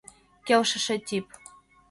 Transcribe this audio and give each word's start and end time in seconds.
КЕЛШЫШЕ 0.47 0.95
ТИП 1.07 1.25